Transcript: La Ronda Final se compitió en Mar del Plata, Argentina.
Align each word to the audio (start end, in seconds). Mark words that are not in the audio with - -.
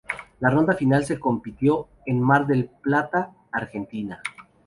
La 0.39 0.49
Ronda 0.49 0.73
Final 0.73 1.05
se 1.05 1.19
compitió 1.19 1.87
en 2.07 2.19
Mar 2.19 2.47
del 2.47 2.71
Plata, 2.81 3.35
Argentina. 3.51 4.19